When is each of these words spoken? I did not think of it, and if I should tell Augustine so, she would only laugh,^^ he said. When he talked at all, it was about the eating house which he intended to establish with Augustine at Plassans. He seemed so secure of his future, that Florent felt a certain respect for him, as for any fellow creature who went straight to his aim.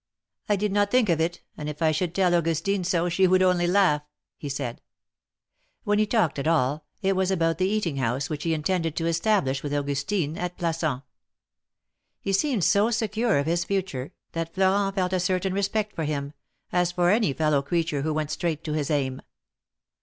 I 0.49 0.55
did 0.55 0.71
not 0.71 0.89
think 0.89 1.09
of 1.09 1.21
it, 1.21 1.43
and 1.55 1.69
if 1.69 1.79
I 1.79 1.91
should 1.91 2.15
tell 2.15 2.33
Augustine 2.33 2.83
so, 2.83 3.07
she 3.07 3.27
would 3.27 3.43
only 3.43 3.67
laugh,^^ 3.67 4.05
he 4.35 4.49
said. 4.49 4.81
When 5.83 5.99
he 5.99 6.07
talked 6.07 6.39
at 6.39 6.47
all, 6.47 6.85
it 7.03 7.15
was 7.15 7.29
about 7.29 7.59
the 7.59 7.67
eating 7.67 7.97
house 7.97 8.27
which 8.27 8.41
he 8.41 8.55
intended 8.55 8.95
to 8.95 9.05
establish 9.05 9.61
with 9.61 9.75
Augustine 9.75 10.39
at 10.39 10.57
Plassans. 10.57 11.03
He 12.19 12.33
seemed 12.33 12.63
so 12.63 12.89
secure 12.89 13.37
of 13.37 13.45
his 13.45 13.63
future, 13.63 14.11
that 14.31 14.55
Florent 14.55 14.95
felt 14.95 15.13
a 15.13 15.19
certain 15.19 15.53
respect 15.53 15.93
for 15.95 16.05
him, 16.05 16.33
as 16.71 16.91
for 16.91 17.11
any 17.11 17.31
fellow 17.31 17.61
creature 17.61 18.01
who 18.01 18.11
went 18.11 18.31
straight 18.31 18.63
to 18.63 18.73
his 18.73 18.89
aim. 18.89 19.21